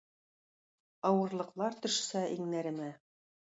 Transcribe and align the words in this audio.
Авырлыклар 1.09 1.79
төшсә 1.85 2.25
иңнәремә 2.39 2.91